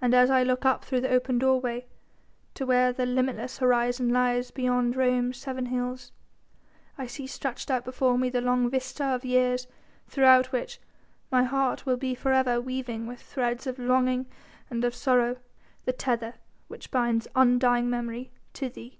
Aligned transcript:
And 0.00 0.12
as 0.12 0.28
I 0.28 0.42
look 0.42 0.64
up 0.64 0.84
through 0.84 1.02
the 1.02 1.10
open 1.10 1.38
doorway 1.38 1.86
to 2.54 2.66
where 2.66 2.92
the 2.92 3.06
limitless 3.06 3.58
horizon 3.58 4.08
lies 4.08 4.50
beyond 4.50 4.96
Rome's 4.96 5.36
seven 5.36 5.66
hills, 5.66 6.10
I 6.98 7.06
see 7.06 7.28
stretched 7.28 7.70
out 7.70 7.84
before 7.84 8.18
me 8.18 8.28
the 8.28 8.40
long 8.40 8.68
vista 8.68 9.04
of 9.04 9.24
years 9.24 9.68
throughout 10.08 10.50
which 10.50 10.80
my 11.30 11.44
heart 11.44 11.86
will 11.86 11.96
be 11.96 12.16
for 12.16 12.32
ever 12.32 12.60
weaving 12.60 13.06
with 13.06 13.20
threads 13.22 13.68
of 13.68 13.78
longing 13.78 14.26
and 14.68 14.82
of 14.84 14.96
sorrow 14.96 15.36
the 15.84 15.92
tether 15.92 16.34
which 16.66 16.90
binds 16.90 17.28
undying 17.36 17.88
memory 17.88 18.32
to 18.54 18.68
thee." 18.68 18.98